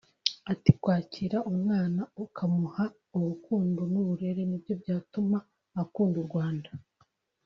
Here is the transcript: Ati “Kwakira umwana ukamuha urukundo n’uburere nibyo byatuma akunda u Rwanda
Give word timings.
Ati 0.51 0.71
“Kwakira 0.81 1.37
umwana 1.51 2.01
ukamuha 2.25 2.85
urukundo 3.15 3.79
n’uburere 3.91 4.41
nibyo 4.49 4.73
byatuma 4.81 5.37
akunda 5.83 6.17
u 6.23 6.27
Rwanda 6.29 6.71